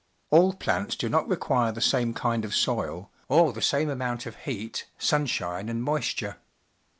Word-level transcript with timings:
All 0.31 0.53
plants 0.55 0.95
do 0.95 1.09
not 1.09 1.27
require 1.27 1.71
the 1.71 1.79
same 1.79 2.15
kind 2.15 2.43
of 2.43 2.55
soil, 2.55 3.11
or 3.29 3.53
the 3.53 3.61
same 3.61 3.87
amount 3.87 4.25
of 4.25 4.35
heat, 4.35 4.87
sun 4.97 5.27
shine, 5.27 5.69
and 5.69 5.83
moisture. 5.83 6.37